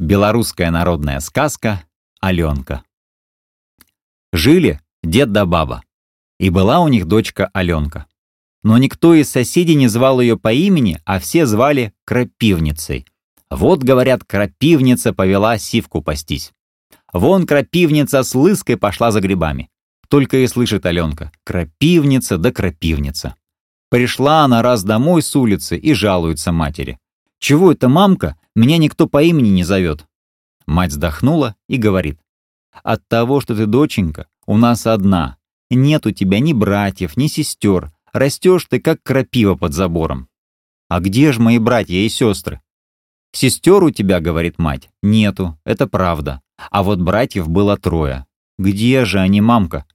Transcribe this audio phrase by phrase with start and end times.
[0.00, 1.84] Белорусская народная сказка
[2.22, 2.84] «Аленка».
[4.32, 5.82] Жили дед да баба,
[6.38, 8.06] и была у них дочка Аленка.
[8.62, 13.04] Но никто из соседей не звал ее по имени, а все звали Крапивницей.
[13.50, 16.54] Вот, говорят, Крапивница повела сивку пастись.
[17.12, 19.68] Вон Крапивница с лыской пошла за грибами.
[20.08, 23.34] Только и слышит Аленка «Крапивница да крапивница».
[23.90, 26.98] Пришла она раз домой с улицы и жалуется матери.
[27.38, 28.39] «Чего это, мамка?
[28.54, 30.06] Меня никто по имени не зовет».
[30.66, 32.20] Мать вздохнула и говорит.
[32.82, 35.36] «От того, что ты доченька, у нас одна.
[35.70, 37.92] Нет у тебя ни братьев, ни сестер.
[38.12, 40.28] Растешь ты, как крапива под забором».
[40.88, 42.60] «А где же мои братья и сестры?»
[43.32, 46.42] «Сестер у тебя,— говорит мать,— нету, это правда.
[46.70, 48.26] А вот братьев было трое.
[48.58, 49.86] Где же они, мамка?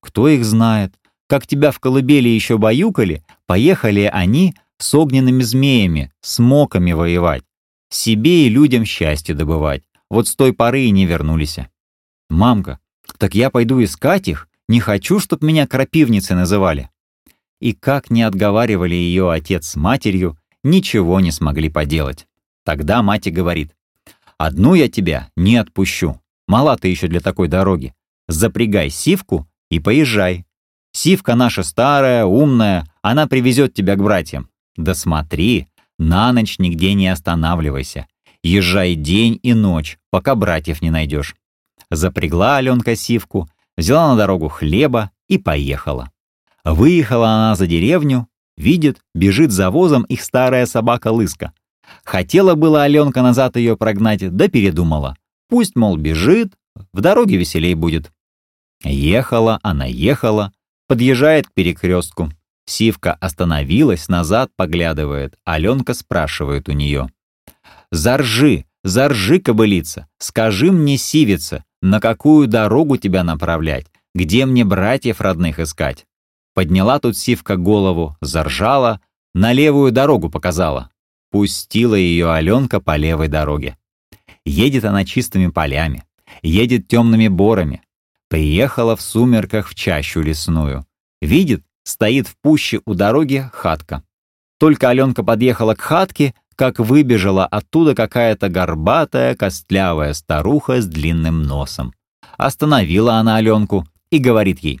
[0.00, 0.94] Кто их знает?
[1.28, 7.44] Как тебя в колыбели еще баюкали, поехали они с огненными змеями, с моками воевать.
[7.94, 9.84] Себе и людям счастье добывать.
[10.10, 11.58] Вот с той поры и не вернулись.
[12.28, 12.80] Мамка,
[13.18, 16.90] так я пойду искать их, не хочу, чтоб меня крапивницей называли.
[17.60, 22.26] И как не отговаривали ее отец с матерью, ничего не смогли поделать.
[22.64, 23.76] Тогда мать и говорит,
[24.38, 26.20] «Одну я тебя не отпущу.
[26.48, 27.94] Мала ты еще для такой дороги.
[28.26, 30.46] Запрягай сивку и поезжай.
[30.90, 34.50] Сивка наша старая, умная, она привезет тебя к братьям.
[34.76, 38.06] Да смотри, на ночь нигде не останавливайся.
[38.42, 41.34] Езжай день и ночь, пока братьев не найдешь.
[41.90, 46.10] Запрягла Аленка сивку, взяла на дорогу хлеба и поехала.
[46.64, 51.52] Выехала она за деревню, видит, бежит за возом их старая собака Лыска.
[52.04, 55.16] Хотела была Аленка назад ее прогнать, да передумала.
[55.48, 56.54] Пусть, мол, бежит,
[56.92, 58.10] в дороге веселей будет.
[58.82, 60.52] Ехала она, ехала,
[60.88, 62.30] подъезжает к перекрестку.
[62.66, 65.36] Сивка остановилась, назад поглядывает.
[65.44, 67.08] Аленка спрашивает у нее.
[67.90, 75.58] «Заржи, заржи, кобылица, скажи мне, сивица, на какую дорогу тебя направлять, где мне братьев родных
[75.58, 76.06] искать?»
[76.54, 79.00] Подняла тут Сивка голову, заржала,
[79.34, 80.90] на левую дорогу показала.
[81.30, 83.76] Пустила ее Аленка по левой дороге.
[84.44, 86.04] Едет она чистыми полями,
[86.42, 87.82] едет темными борами.
[88.28, 90.86] Приехала в сумерках в чащу лесную.
[91.20, 94.02] Видит, стоит в пуще у дороги хатка.
[94.58, 101.92] Только Аленка подъехала к хатке, как выбежала оттуда какая-то горбатая, костлявая старуха с длинным носом.
[102.36, 104.80] Остановила она Аленку и говорит ей,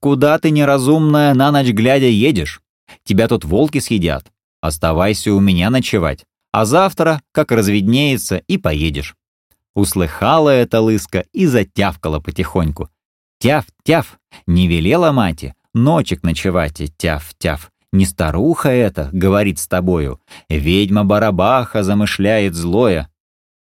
[0.00, 2.60] «Куда ты, неразумная, на ночь глядя едешь?
[3.04, 4.30] Тебя тут волки съедят.
[4.60, 9.14] Оставайся у меня ночевать, а завтра, как разведнеется, и поедешь».
[9.74, 12.88] Услыхала эта лыска и затявкала потихоньку.
[13.40, 17.70] «Тяв-тяв, не велела мати, ночек ночевать, тяв-тяв.
[17.92, 23.10] Не старуха это, говорит с тобою, ведьма-барабаха замышляет злое».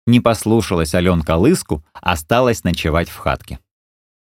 [0.07, 3.59] Не послушалась Аленка лыску, осталась ночевать в хатке.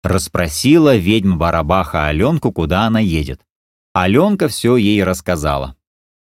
[0.03, 3.41] Расспросила ведьма-барабаха Аленку, куда она едет.
[3.95, 5.77] Аленка все ей рассказала.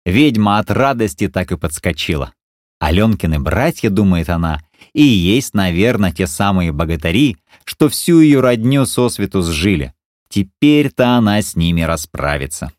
[0.05, 2.33] Ведьма от радости так и подскочила.
[2.79, 4.61] Аленкины братья, думает она,
[4.93, 9.93] и есть, наверное, те самые богатыри, что всю ее родню сосвету сжили.
[10.29, 12.71] Теперь-то она с ними расправится.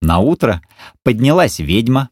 [0.00, 0.62] На утро
[1.02, 2.10] поднялась ведьма,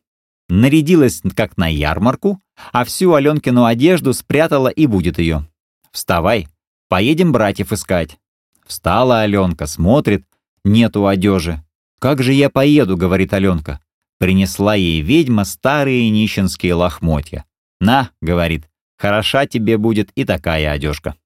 [0.48, 2.40] нарядилась как на ярмарку,
[2.72, 5.46] а всю Аленкину одежду спрятала и будет ее.
[5.92, 6.48] «Вставай,
[6.88, 8.18] поедем братьев искать».
[8.66, 10.24] Встала Аленка, смотрит,
[10.64, 11.64] нету одежи.
[11.98, 13.80] «Как же я поеду?»— говорит Аленка.
[14.18, 17.44] Принесла ей ведьма старые нищенские лохмотья.
[17.80, 18.68] «На»,— говорит,—
[18.98, 21.16] «хороша тебе будет и такая одежка».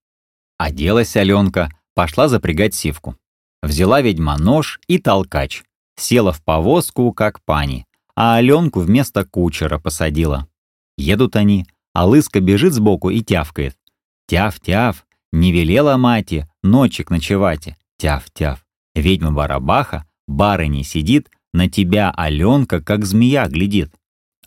[0.57, 3.17] Оделась Аленка, пошла запрягать сивку.
[3.65, 5.63] Взяла ведьма нож и толкач.
[5.97, 10.49] Села в повозку, как пани, а Аленку вместо кучера посадила.
[10.99, 13.77] Едут они, а лыска бежит сбоку и тявкает.
[14.29, 17.75] Тяв-тяв, не велела мати, ночек ночевать.
[17.99, 18.59] Тяв-тяв.
[18.95, 23.95] Ведьма Барабаха, барыни сидит, на тебя Аленка, как змея, глядит.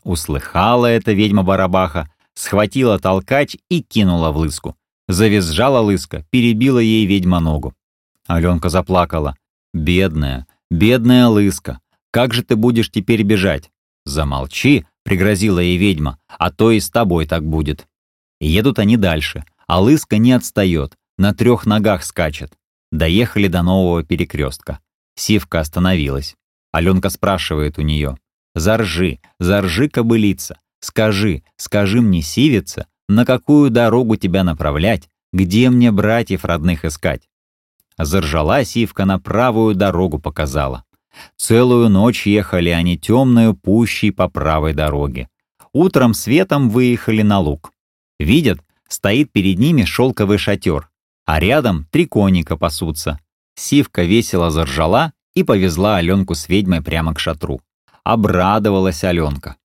[0.04, 4.76] Услыхала эта ведьма Барабаха, схватила толкач и кинула в лыску.
[5.08, 7.74] Завизжала лыска, перебила ей ведьма ногу.
[8.28, 9.36] Аленка заплакала.
[9.74, 11.80] «Бедная, бедная лыска,
[12.12, 13.72] как же ты будешь теперь бежать?»
[14.06, 17.88] «Замолчи»,— пригрозила ей ведьма, «а то и с тобой так будет».
[18.40, 22.54] Едут они дальше, а лыска не отстает, на трех ногах скачет.
[22.92, 24.80] Доехали до нового перекрестка.
[25.16, 26.36] Сивка остановилась.
[26.72, 28.18] Аленка спрашивает у нее.
[28.56, 36.46] «Заржи, заржи, кобылица, скажи, скажи мне, сивица, на какую дорогу тебя направлять, где мне братьев
[36.46, 37.28] родных искать?»
[37.98, 40.84] Заржала сивка на правую дорогу показала.
[41.36, 45.30] Целую ночь ехали они темную пущей по правой дороге.
[45.74, 47.72] Утром светом выехали на луг.
[48.20, 50.90] Видят, Стоит перед ними шелковый шатер,
[51.26, 53.20] а рядом три коника пасутся.
[53.56, 57.62] Сивка весело заржала и повезла Аленку с ведьмой прямо к шатру.
[58.04, 59.58] Обрадовалась Аленка.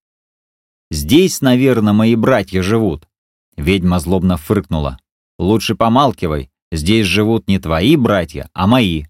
[0.91, 3.09] «Здесь, наверное, мои братья живут».
[3.57, 4.99] Ведьма злобно фыркнула.
[5.39, 9.05] «Лучше помалкивай, здесь живут не твои братья, а мои».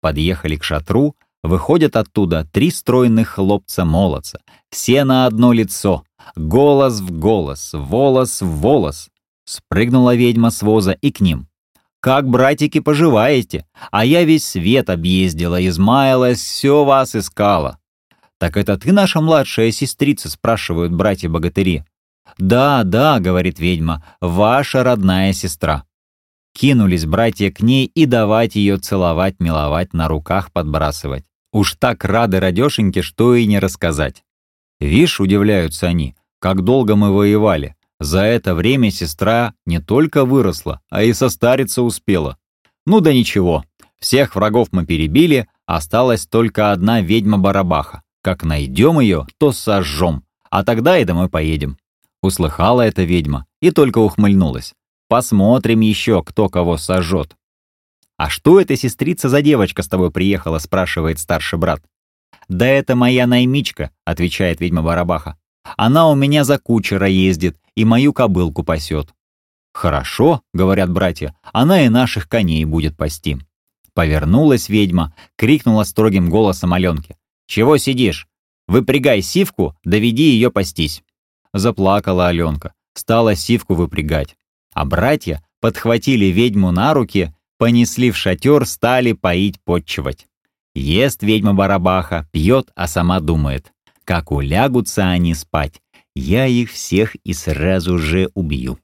[0.00, 1.14] Подъехали к шатру,
[1.44, 6.02] выходят оттуда три стройных хлопца-молодца, все на одно лицо,
[6.34, 9.08] голос в голос, волос в волос.
[9.44, 11.48] Спрыгнула ведьма с воза и к ним.
[12.00, 13.64] «Как, братики, поживаете?
[13.92, 17.78] А я весь свет объездила, измаялась, все вас искала».
[18.38, 21.84] «Так это ты наша младшая сестрица?»— спрашивают братья-богатыри.
[22.38, 25.84] «Да, да»,— говорит ведьма,— «ваша родная сестра».
[26.54, 31.24] Кинулись братья к ней и давать ее целовать, миловать, на руках подбрасывать.
[31.52, 34.24] Уж так рады радешеньке, что и не рассказать.
[34.80, 37.76] Вишь, удивляются они, как долго мы воевали.
[38.00, 42.36] За это время сестра не только выросла, а и состариться успела.
[42.84, 43.64] Ну да ничего,
[44.00, 48.02] всех врагов мы перебили, осталась только одна ведьма-барабаха.
[48.22, 51.78] Как найдем ее, то сожжем, а тогда и домой поедем.
[52.20, 54.74] Услыхала эта ведьма и только ухмыльнулась.
[55.12, 57.36] Посмотрим еще, кто кого сожжет.
[58.16, 61.82] «А что эта сестрица за девочка с тобой приехала?» спрашивает старший брат.
[62.48, 65.36] «Да это моя наймичка»,— отвечает ведьма Барабаха.
[65.76, 69.12] «Она у меня за кучера ездит и мою кобылку пасет».
[69.74, 73.36] «Хорошо»,— говорят братья,— «она и наших коней будет пасти».
[73.92, 77.18] Повернулась ведьма, крикнула строгим голосом Аленке.
[77.46, 78.28] «Чего сидишь?
[78.66, 81.04] Выпрягай сивку, доведи ее пастись».
[81.52, 84.38] Заплакала Аленка, стала сивку выпрягать.
[84.72, 90.26] А братья подхватили ведьму на руки, понесли в шатер, стали поить, подчивать.
[90.74, 93.72] Ест ведьма Барабаха, пьет, а сама думает,
[94.04, 95.82] как улягутся они спать,
[96.14, 98.78] я их всех и сразу же убью.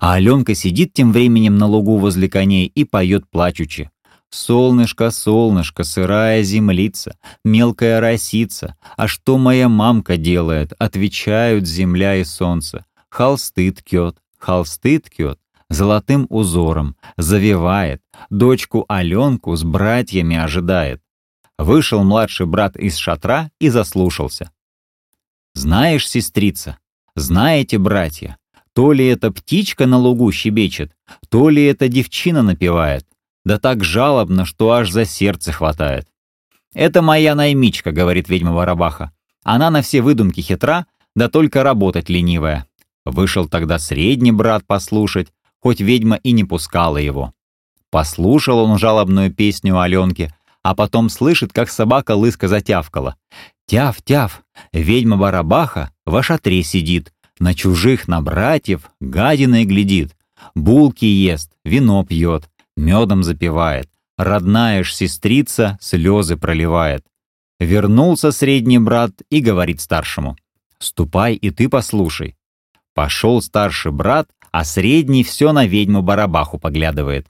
[0.00, 3.90] А Аленка сидит тем временем на лугу возле коней и поет плачучи.
[4.32, 12.84] «Солнышко, солнышко, сырая землица, мелкая росица, а что моя мамка делает?» Отвечают земля и солнце.
[13.08, 15.38] Холсты ткет, холсты ткет,
[15.68, 21.02] золотым узором, завивает, дочку Аленку с братьями ожидает.
[21.58, 24.50] Вышел младший брат из шатра и заслушался.
[25.54, 26.78] «Знаешь, сестрица,
[27.16, 28.38] знаете, братья,
[28.72, 30.92] то ли эта птичка на лугу щебечет,
[31.28, 33.06] то ли эта девчина напевает,
[33.44, 36.08] да так жалобно, что аж за сердце хватает.
[36.72, 39.12] «Это моя наймичка»,— говорит ведьма Воробаха.
[39.42, 40.86] «Она на все выдумки хитра,
[41.16, 42.66] да только работать ленивая».
[43.04, 45.28] Вышел тогда средний брат послушать,
[45.60, 47.32] хоть ведьма и не пускала его.
[47.90, 50.32] Послушал он жалобную песню Аленки,
[50.62, 53.16] а потом слышит, как собака лыска затявкала.
[53.66, 54.42] «Тяв-тяв,
[54.72, 60.16] ведьма Барабаха в шатре сидит, на чужих, на братьев, гадиной глядит,
[60.54, 63.88] булки ест, вино пьет, медом запивает,
[64.18, 67.04] родная ж сестрица слезы проливает».
[67.58, 70.36] Вернулся средний брат и говорит старшему,
[70.78, 72.36] «Ступай и ты послушай».
[72.94, 77.26] Пошел старший брат, а средний все на ведьму-барабаху поглядывает.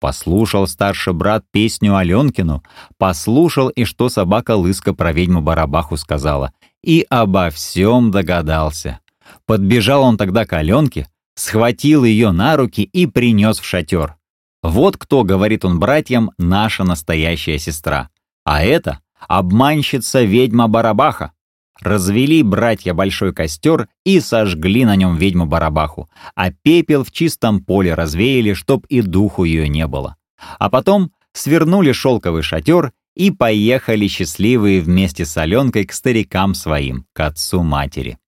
[0.00, 2.62] Послушал старший брат песню Аленкину,
[2.98, 6.52] послушал и что собака-лыска про ведьму-барабаху сказала,
[6.82, 9.00] и обо всем догадался.
[9.46, 14.16] Подбежал он тогда к Аленке, схватил ее на руки и принес в шатер.
[14.62, 18.08] Вот кто, говорит он братьям, наша настоящая сестра.
[18.44, 21.32] А это обманщица ведьма-барабаха.
[21.80, 28.52] Развели братья большой костер и сожгли на нем ведьму-барабаху, а пепел в чистом поле развеяли,
[28.52, 30.16] чтоб и духу ее не было.
[30.58, 37.20] А потом свернули шелковый шатер и поехали счастливые вместе с Аленкой к старикам своим, к
[37.20, 38.18] отцу матери.